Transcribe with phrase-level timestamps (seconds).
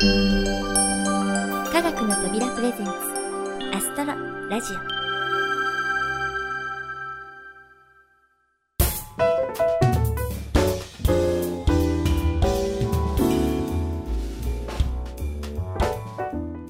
[0.00, 0.04] 科
[1.82, 2.92] 学の扉プレゼンツ
[3.74, 4.14] アストロ
[4.48, 4.76] ラジオ。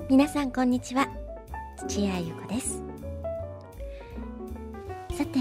[0.08, 1.06] 皆さんこんにちは。
[1.86, 2.82] 土屋ゆ子です。
[5.14, 5.38] さて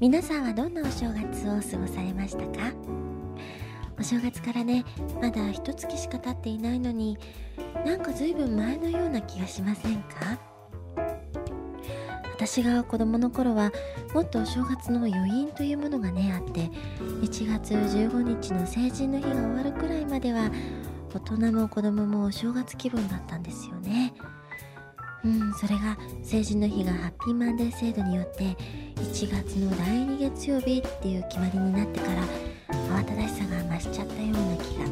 [0.00, 3.03] 皆さんはどんなお正月を過ごされましたか？
[4.04, 4.84] 正月からね
[5.20, 7.18] まだ一月しか経っていないのに
[7.86, 10.38] なんかずいぶん前のような気がしませんか？
[12.36, 13.70] 私が子供の頃は
[14.12, 16.70] もっとお正月の余韻というものがねあって
[17.22, 20.50] 1月15日の成人の日が終わるくらいまでは
[21.14, 24.12] 大人も子供もお正月気分だったんですよね。
[25.24, 28.44] うんそれが成人の日がハッピーマンデー制度によって
[28.96, 32.22] 1月の第2月曜日っていう決まりになってから
[32.88, 34.84] 慌ただしさが増しちゃったような気が。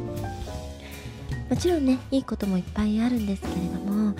[1.51, 4.15] もちろんねいいこともいっぱいあるんですけれども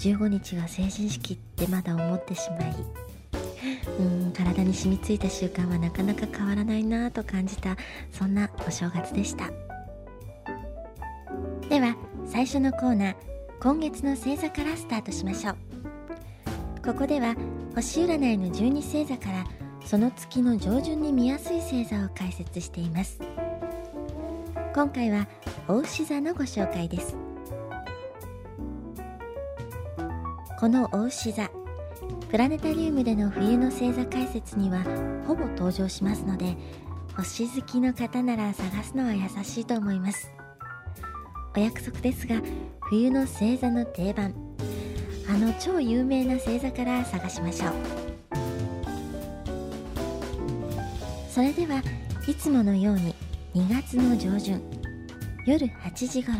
[0.00, 2.74] 15日が成人式ってまだ思ってしまい
[3.98, 7.76] うん体に染みついた習慣はなかなか変わらないなぁと感じた
[8.10, 9.50] そんなお正月でした。
[11.68, 13.16] では最初のコーナー
[13.60, 15.56] 今月の星座からスタートしましょう。
[16.84, 17.34] ここでは
[17.74, 19.44] 星占いの12星座から
[19.86, 23.20] その月の上旬に見やすい星座を解説しています。
[24.74, 25.28] 今回は
[25.68, 27.16] 牡牛座のご紹介です。
[30.58, 31.48] この牡牛座
[32.28, 34.82] プラネタリウムでの冬の星座解説には
[35.24, 36.56] ほぼ登場しますので
[37.16, 40.32] 星好きの方なら探すのは優しいと思います。
[41.56, 42.42] お約束ですが
[42.90, 44.34] 冬の星座の定番
[45.28, 48.05] あの超有名な星座から探しましょう。
[51.36, 51.82] それでは
[52.26, 53.14] いつものように
[53.54, 54.58] 2月の上旬
[55.44, 56.38] 夜8時ごろ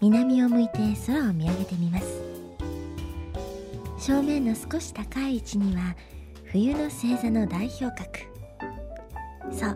[0.00, 2.06] 南を向いて空を見上げてみます。
[3.98, 5.94] 正面の少し高い位置には
[6.46, 8.20] 冬の星座の代表格。
[9.52, 9.74] そう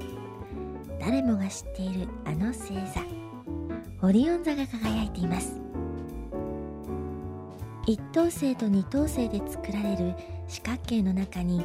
[0.99, 3.03] 誰もが知っているあの星座。
[4.01, 5.61] オリオン座が輝いています。
[7.87, 10.15] 一等星と二等星で作られる
[10.49, 11.63] 四角形の中に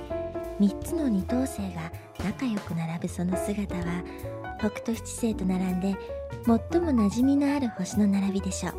[0.59, 1.91] 3つの二等星が
[2.23, 4.03] 仲良く並ぶその姿は
[4.59, 5.95] 北斗七星と並んで
[6.45, 8.73] 最も馴染みのある星の並びでしょう。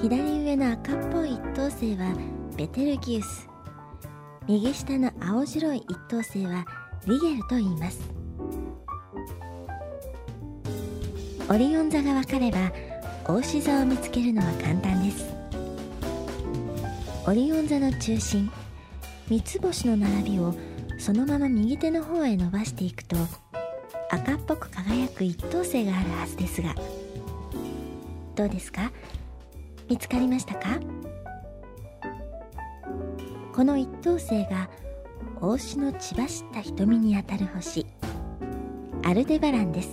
[0.00, 2.14] 左上の赤っぽい一等星は
[2.56, 3.48] ベテルギウス。
[4.48, 6.64] 右下の青白い一等星は
[7.06, 8.00] リゲルと言います。
[11.50, 12.72] オリオン座が分かれば
[13.26, 15.34] 大牛座を見つけるのは簡単です。
[17.26, 18.50] オリオン座の中心
[19.28, 20.54] 三つ星の並びを
[20.98, 23.16] そのまま右手の方へ伸ばしていくと
[24.10, 26.74] 赤っぽく輝く一等星があるはずですが。
[28.34, 28.92] どうですか？
[29.88, 30.78] 見つかりましたか？
[33.54, 34.68] この一等星が
[35.40, 37.86] 大牛の血走った瞳にあたる星
[39.02, 39.88] アルデバランです。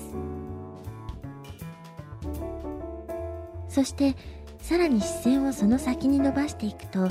[3.67, 4.16] そして
[4.59, 7.09] さらに視線をその先に伸ばしていくと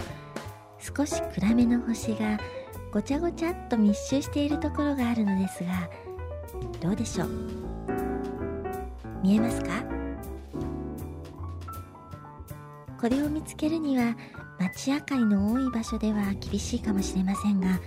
[0.96, 2.38] 少し暗めの星が
[2.92, 5.88] ごちゃごちゃっと密集しているところがあるのですが
[6.80, 7.28] どうでしょう？
[9.22, 9.68] 見えますか？
[13.00, 14.16] これを見つけるには
[14.58, 17.78] 街明かりの多い場所では厳しいかもしれませんが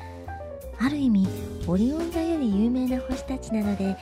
[0.80, 1.28] ある意味
[1.68, 3.98] オリオン座より有名な星たちなので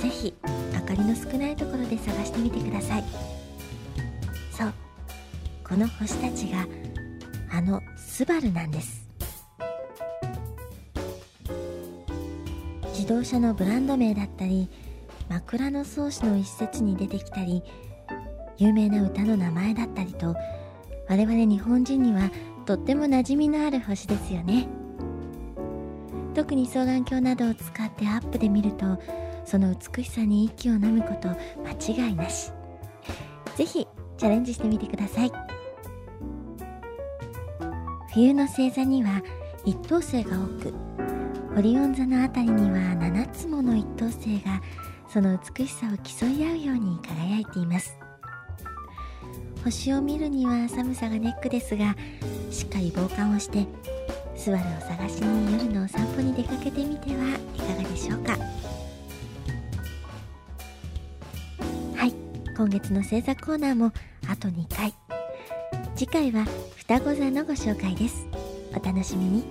[0.00, 0.34] ぜひ
[0.72, 3.04] 明かりの少ないところで探してみてください。
[4.50, 4.72] そう
[5.62, 6.66] この星たちが
[7.50, 9.08] あのスバルなんです。
[12.94, 14.68] 自動車のブランド名だったり
[15.28, 17.62] 枕草子の一節に出てきたり
[18.58, 20.34] 有名な歌の名前だったりと
[21.08, 22.30] 我々日本人には
[22.66, 24.68] とっても馴染みのある星ですよね。
[26.34, 29.00] 特に双眼鏡などを使ってアップで見ると
[29.44, 31.28] その美しさに息を飲むこと
[31.64, 32.52] 間違いなし。
[33.56, 35.47] 是非チャレンジしてみてください。
[38.18, 39.22] 冬の星座には
[39.64, 40.74] 一等星が多く
[41.56, 44.60] オリオン座のあたりには7つもの一等星が
[45.08, 47.96] その美しさを競い合うように輝いています。
[49.62, 51.94] 星を見るには寒さがネックですが
[52.50, 53.68] しっかり防寒をして
[54.34, 58.32] スバルを探しに夜のお散歩に出かけてみてはいかがでしょうか。
[61.94, 62.12] はい。
[62.56, 63.92] 今月の星座コーナーも
[64.28, 65.07] あと2回。
[65.98, 66.44] 次回は
[66.76, 68.28] 双子座のご紹介です。
[68.70, 69.44] お楽しみに。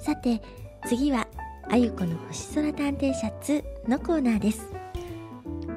[0.00, 0.42] さて
[0.88, 1.28] 次は
[1.70, 4.66] あゆこの星空探偵シャツのコーナーです。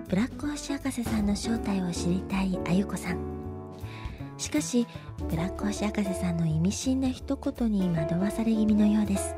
[0.09, 3.19] ブラック星博士さんの正体を知りたいあゆこさん。
[4.39, 4.87] しかし
[5.29, 9.35] ブラック星博士さんの意味深な一言に惑わされ気味のようです。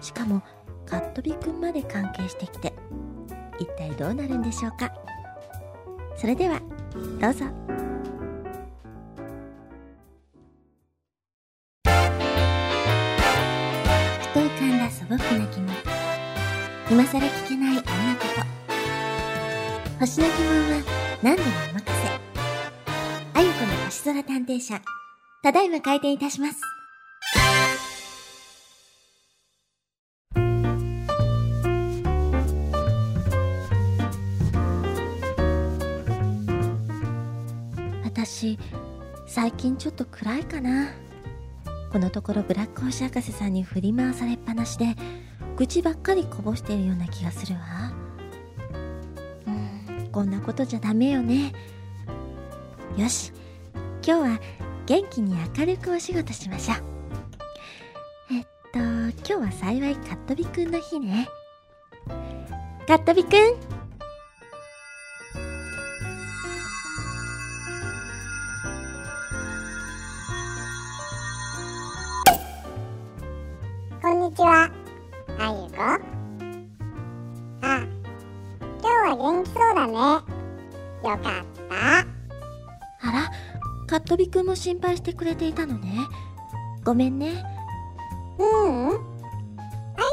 [0.00, 0.40] しかも
[0.86, 2.72] カットビくんまで関係してきて
[3.58, 4.92] 一体どうなるんでしょうか。
[6.16, 6.60] それでは
[7.20, 7.44] どうぞ。
[11.84, 11.88] ふ
[14.34, 15.68] と浮かんだ素朴な疑問。
[16.90, 17.82] 今更聞けないあんな
[18.16, 18.48] こと
[20.00, 20.82] 星の疑問は
[21.22, 21.92] 何でもお任せ。
[23.34, 24.80] あゆこの星空探偵社。
[25.42, 26.60] ただいま開店いたします。
[38.38, 38.56] 私
[39.26, 40.92] 最近ちょっと暗いかな。
[41.92, 44.94] このところブラック星博士さんに振り回されっぱなしで
[45.56, 47.60] 愚痴ばっかりこぼしているような気がするわ。
[49.48, 51.52] うんこんなことじゃダメよね。
[52.96, 53.32] よし
[54.06, 54.40] 今日は
[54.86, 56.76] 元気に明るくお仕事しましょう。
[58.30, 61.28] えっと今日は幸いカットビくんの日ね。
[62.86, 63.77] カットビくん
[79.92, 79.98] ね。
[79.98, 80.22] よ
[81.02, 81.20] かっ
[81.68, 82.00] た。
[82.00, 83.30] あら、
[83.86, 85.98] カットビくんも心配してくれていたのね。
[86.84, 87.44] ごめんね。
[88.38, 88.90] ううん。
[88.90, 88.96] あ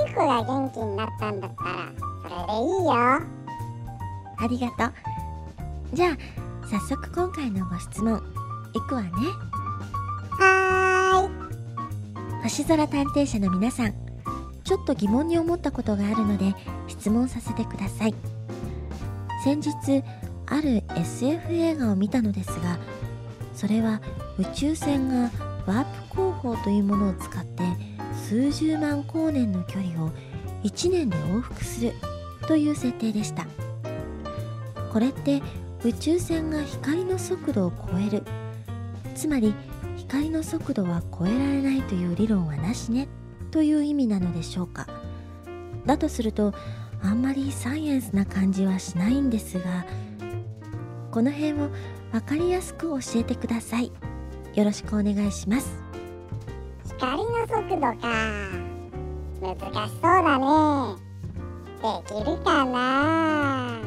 [0.08, 1.72] ゆこが元気になったんだったら、
[2.24, 2.94] それでいいよ。
[4.38, 4.94] ありがとう。
[5.94, 8.22] じゃあ、早速今回のご質問、
[8.74, 9.10] いくわね。
[10.32, 12.44] はーい。
[12.44, 14.06] 星空探偵社の皆さん、
[14.66, 16.54] ちょっと疑問に思ったことがあるので
[16.88, 18.16] 質問させてください
[19.46, 20.04] 先日
[20.48, 22.80] ある SF 映画を見たのですが
[23.54, 24.02] それは
[24.40, 25.30] 宇宙船が
[25.68, 27.62] ワープ工法というものを使って
[28.28, 30.10] 数十万光年の距離を
[30.64, 31.94] 1年で往復する
[32.48, 33.46] という設定でした。
[34.92, 35.44] これって
[35.84, 38.24] 宇宙船が光の速度を超える。
[39.14, 39.54] つまり
[39.96, 43.08] 光の速度は超えられないという理論はなしね。
[43.52, 44.88] という意味なのでしょうか。
[45.86, 46.56] だとすると
[47.04, 49.86] あんまりサイエンスな感じはしないんですが
[51.12, 51.70] この辺を
[52.12, 53.92] 分かりやすく教えてください。
[54.54, 55.84] よろしくお願いします。
[56.98, 57.96] 光の速度か。
[59.42, 59.56] 難
[59.88, 60.46] しそうだね。
[61.82, 63.80] できるかな？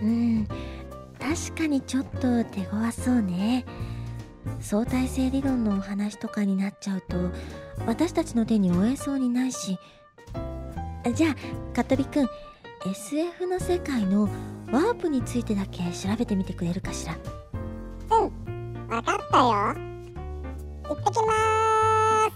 [0.00, 0.46] うん。
[1.18, 3.64] 確かにちょっと手強そうね。
[4.60, 7.16] 相対性理論のお話とかになっちゃうと
[7.86, 9.78] 私たちの手に負えそうにないし
[11.12, 12.28] じゃあかっとびくん
[12.86, 14.28] SF の世界の
[14.70, 17.14] ワープについてだけ調べてみてくれるかしら？
[17.14, 18.30] うん
[18.88, 19.44] 分かったよ。
[19.44, 22.34] 行ってきまーす。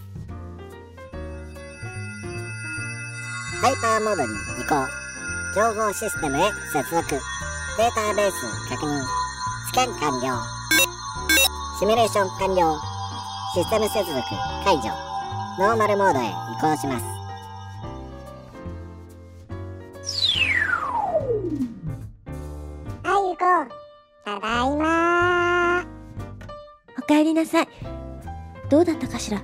[3.62, 4.28] ハイパーモードに
[4.60, 4.74] 移行
[5.54, 7.08] 情報システムへ接続。
[7.78, 9.02] データベース確認。
[9.69, 10.42] スキャン完了。
[11.78, 12.80] シミュレーション完了。
[13.54, 14.20] システム接続
[14.64, 14.90] 解除。
[15.58, 16.30] ノーマルモードへ移
[16.60, 17.21] 行します
[27.53, 27.69] さい。
[28.71, 29.39] どうだったかしら？
[29.39, 29.43] う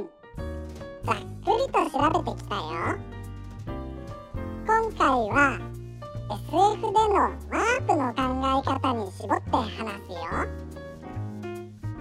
[0.00, 0.08] ん。
[1.04, 2.60] ざっくりと調べてきたよ。
[4.66, 5.58] 今回は
[6.30, 10.16] SF でのワープの考え方に絞って話すよ。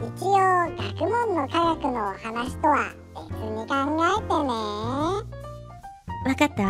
[0.02, 3.74] 一応学問の科学の話とは別に考
[4.06, 4.50] えてね。
[6.26, 6.70] わかったわ。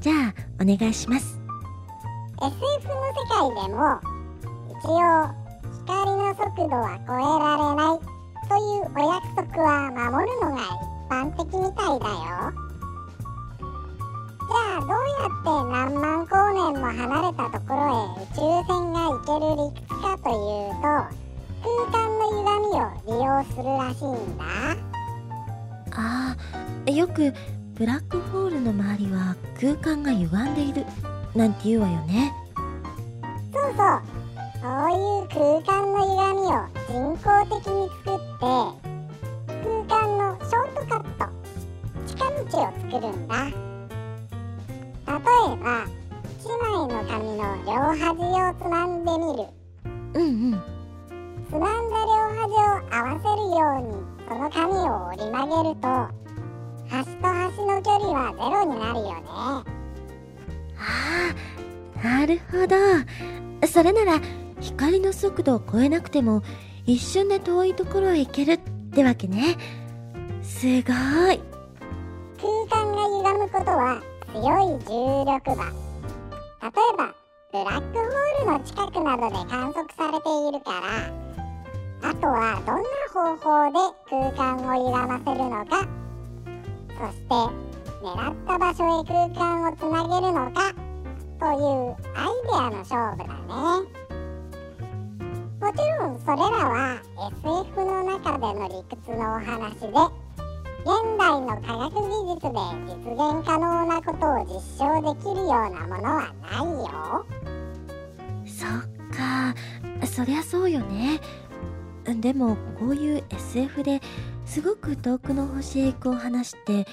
[0.00, 1.38] じゃあお願いします。
[2.40, 4.00] SF の世界でも
[4.70, 5.37] 一応光
[6.28, 8.04] の速度は超えられない
[8.48, 12.52] というお約束は守るのが一般的みたいだよ。
[14.38, 20.84] じゃあどうやって何万光年も離れたところへ宇宙船が行ける理屈かというと
[21.64, 24.44] 空間の歪みを利用するらしいんだ。
[25.92, 26.36] あ
[26.86, 27.32] あよく
[27.74, 30.84] ブラックホールの周りは空間が歪んでいる。
[31.34, 32.32] なんて言うわよね。
[33.52, 34.07] そうそうそう
[37.88, 38.74] に作って空
[39.88, 41.24] 間のショートカット
[42.06, 42.36] 近道を
[42.90, 43.46] 作るんだ。
[43.46, 43.56] 例え
[45.56, 45.86] ば
[46.38, 49.44] 1枚の紙の両端をつまんでみる。
[50.14, 50.24] うんう
[50.56, 50.62] ん。
[51.48, 52.52] つまんだ両端を
[52.90, 53.92] 合わせるように
[54.28, 55.88] その紙を折り曲げると
[56.88, 59.22] 端と端の距離はゼロになるよね。
[59.30, 59.64] あ
[62.04, 62.76] あるほど。
[63.66, 64.20] それなら
[64.60, 66.42] 光の速度を超えなくても
[66.88, 68.58] 一瞬で遠いところへ行けるっ
[68.92, 69.56] てわけね。
[70.42, 70.82] すごい。
[70.82, 74.02] 空間が歪むことは
[74.32, 75.88] 強い重力場。
[76.60, 77.14] 例えば
[77.52, 83.78] ブラックホールの近くなどで観測されているからあとはどんな方法で
[84.10, 85.88] 空間を歪ませるのか
[86.98, 87.34] そして
[88.02, 90.74] 狙った場所へ空間をつなげるのか
[91.38, 93.97] というアイデアの勝負だね。
[95.68, 97.02] もちろんそれらは
[97.44, 99.88] SF の中での理屈のお話で
[100.80, 102.56] 現代の科学技術で
[102.86, 107.26] 実現可能なことを実証できるようなものはないよ。
[108.46, 108.70] そっ
[109.14, 109.54] か。
[110.06, 111.20] そりゃそうよね。
[112.06, 114.00] でもこういう SF で
[114.46, 116.86] すごく遠くの星へ行くお話って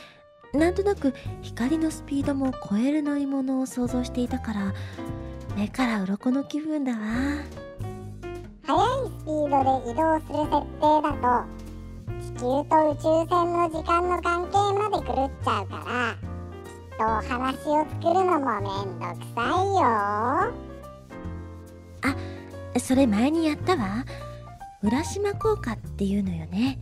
[0.54, 4.74] なんとなく光のスピードも超える乗り物を想像していたから
[5.56, 7.65] 目から鱗の気分だわ。
[8.68, 11.26] 速いスピードで移動する設定だと
[12.20, 16.18] 地球と宇宙船の時間の関係まで狂っちゃうから
[16.64, 17.38] きっと話
[17.70, 20.54] を作るのもめんどくさいよ。
[22.80, 24.04] それ前にやったわ。
[24.84, 26.78] 浦島効果っていうのよね。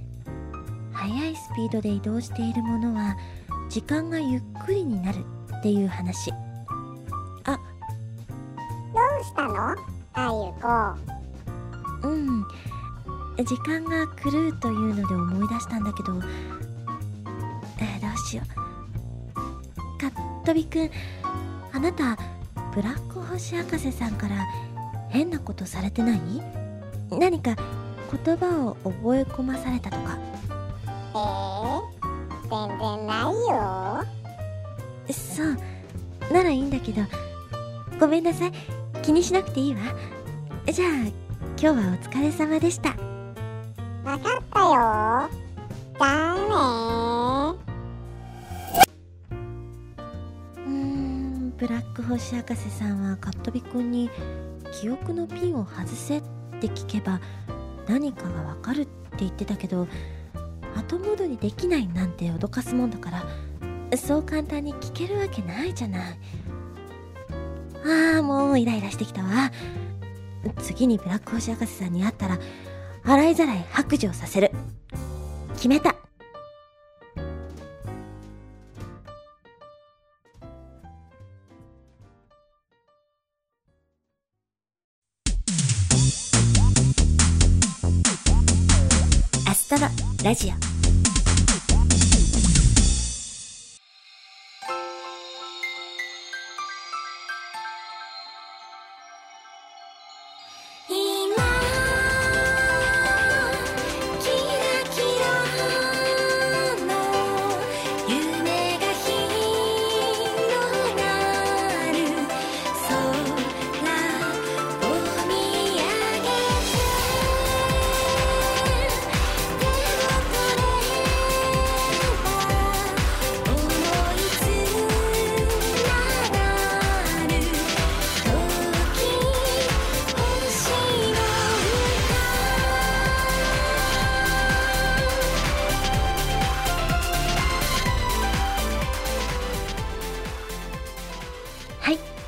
[0.91, 3.15] 速いスピードで移動しているものは
[3.69, 5.17] 時間がゆっくりになる
[5.59, 6.31] っていう話。
[6.31, 6.35] ど
[9.19, 9.75] うしたの？
[10.13, 10.29] あゆ
[10.61, 11.12] こ
[12.03, 12.45] うん。
[13.45, 16.13] 時間が狂うというので思い出したんだけど。
[17.79, 19.99] えー、どうしよう。
[19.99, 20.11] かっ
[20.45, 20.91] とびくん
[21.71, 22.17] あなた
[22.75, 24.45] ブラック星博士さんから
[25.09, 26.19] 変なことされてない？
[27.11, 27.55] 何か
[28.25, 30.17] 言葉を覚え込まされたとか？
[31.15, 31.81] えー、
[32.49, 34.03] 全然ないよ。
[35.11, 35.57] そう。
[36.33, 37.01] ならいいんだけど。
[37.99, 38.51] ごめんなさい。
[39.01, 39.81] 気にしなくていいわ。
[40.71, 40.89] じゃあ
[41.55, 42.89] 今日はお疲れ様でした。
[44.03, 45.29] わかったよ。
[45.97, 46.35] じゃあ
[47.55, 47.59] ね
[50.57, 54.09] うーんブラック星博士さんはカットビくんに
[54.81, 56.21] 記憶のピンを外せっ
[56.59, 57.21] て聞けば
[57.87, 59.87] 何かがわかるって言ってたけど
[60.75, 63.23] 後戻りできないなんて脅かすもんだから
[63.97, 66.17] そう簡単に聞けるわけないじゃない。
[68.15, 69.51] ああもうイライラしてきたわ
[70.61, 72.39] 次にブラック星博士さんに会ったら
[73.03, 74.51] 洗いざらい白状させる。
[75.55, 76.02] 決めた。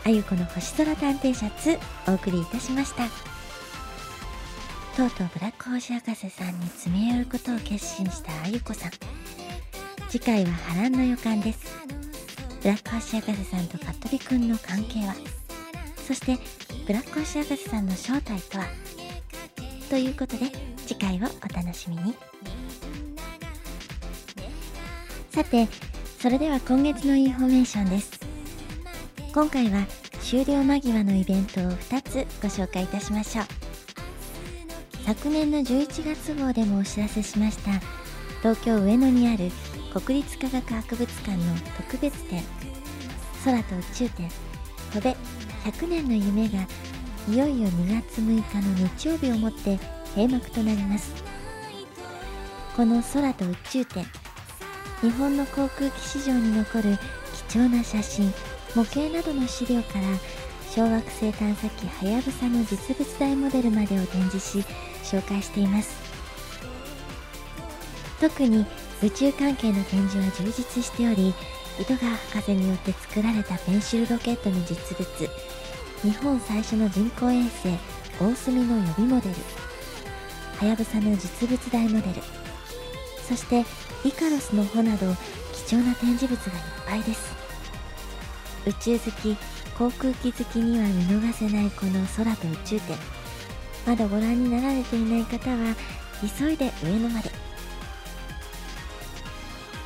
[0.07, 3.05] あゆこの星空探偵シャツお送りいたしました。
[4.95, 8.91] とうとうブラック星博士さんに詰め寄ることを決心したあゆこさん。
[10.07, 11.65] 次回は波乱の予感です。
[12.61, 15.15] ブラック星博士さんとカットビくんの関係は
[16.05, 16.37] そして
[16.85, 18.65] ブラック星博士さんの正体とは
[19.89, 20.51] ということで
[20.85, 22.13] 次回をお楽しみに。
[25.31, 25.67] さて、
[26.19, 28.24] それでは今月のインフォメーションです。
[29.35, 29.85] 今回は
[30.21, 33.45] 終了間際のイベントを2つご紹介いたしましょう。
[35.05, 37.71] 昨年の11月号でもお知らせしました
[38.39, 39.51] 東京上野にある
[39.93, 41.43] 国立科学博物館の
[41.75, 42.41] 特別展
[43.43, 44.29] 空と宇宙展。
[44.93, 45.17] 飛べ
[45.65, 46.65] 100年の夢が
[47.27, 49.77] いよいよ2月6日の日曜日をもって
[50.15, 51.13] 閉幕となります。
[52.73, 54.05] この空と宇宙展
[55.01, 56.97] 日本の航空機市場に残る
[57.49, 58.33] 貴重な写真
[58.75, 60.05] 模型などの資料から
[60.69, 64.65] 小惑星探査機はやぶさの実物大モデルまでを展示し
[65.03, 66.05] 紹介しています。
[68.19, 68.65] 特に
[69.03, 71.33] 宇宙関係の展示は充実しており
[71.79, 75.29] 糸川博士によって作られたペンシルロケットの実物
[76.01, 77.77] 日本最初の人工衛星
[78.19, 79.35] 大隅の予備モデル
[80.59, 82.21] はやぶさの実物大モデル
[83.27, 83.65] そして
[84.07, 85.13] イカロスの帆など
[85.67, 87.44] 貴重な展示物がいっぱいです。
[88.65, 89.37] 宇宙好き
[89.77, 92.97] 航空機好きには見逃せないこの空と宇宙展
[93.85, 95.75] まだご覧になられていない方は
[96.37, 97.29] 急いで上野まで。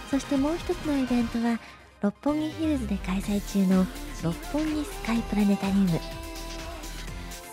[0.09, 1.59] そしてもう一つのイベントは
[2.01, 3.86] 六本木ヒルズで開催中の
[4.24, 6.00] 六本木スカイプラネタリウム。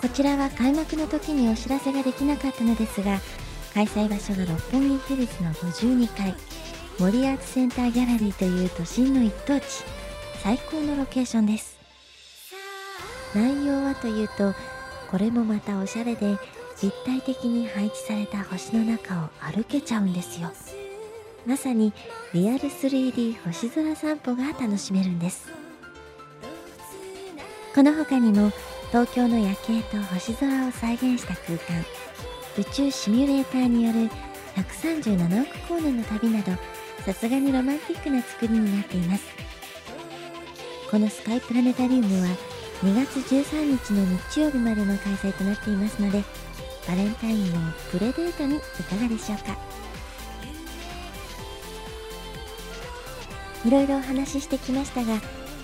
[0.01, 3.19] こちらは開幕の時にお知らせができなかったのですが
[3.75, 6.35] 開催場所が六本木ヒルズの52階
[6.99, 9.67] 森アーツセンターギャラリーという都心の一等地。
[10.43, 11.79] 最高のロケーションです。
[13.35, 14.55] 内容はというと
[15.11, 16.39] これもまたおしゃれで
[16.83, 20.51] 立体的に配置された星の中を歩けちゃうんですよ。
[21.47, 21.93] まさに
[22.33, 25.49] リアル 3D 星空散歩が楽しめるんです。
[27.75, 28.53] この他にも
[28.89, 31.85] 東京の夜景と星空を再現した空間
[32.59, 34.09] 宇宙シミュレーターによる
[34.57, 36.53] 137億光年の旅など
[37.05, 39.25] さすがにロマンティックな作りになっています。
[40.91, 42.29] このスカイプラネタリウムは
[42.83, 46.23] 2月13日の日曜日までの開催となっていますので
[46.87, 49.59] バレンタインのプレデートにいかがでしょうか？
[53.67, 55.21] いろいろお話ししてきましたが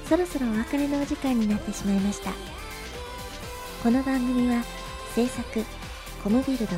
[0.08, 2.32] そろそろお別れのお時間になってしまいました。
[3.82, 4.64] この番組は
[5.14, 5.64] 制作
[6.24, 6.76] コムビルド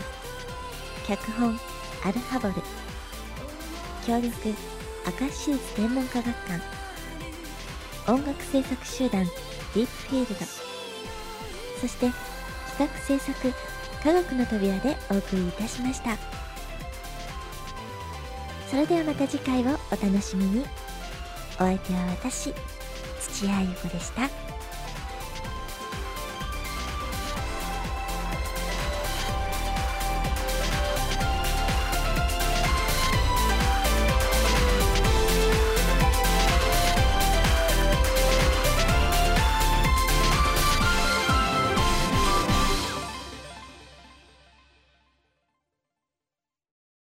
[1.07, 1.59] 脚本
[2.05, 2.55] アルハボル
[4.07, 4.55] 協力
[5.21, 6.84] 明石市立天文科学館
[8.07, 9.25] 音楽制作集団
[9.75, 10.47] ディープフィールド
[11.81, 12.11] そして
[12.77, 13.53] 企画制作
[14.03, 16.19] 科学の扉でお送りいたしました。
[18.69, 20.67] それではまた次回をお楽しみに。
[21.55, 22.53] お相手は私
[23.21, 24.44] 土屋ゆ子でした。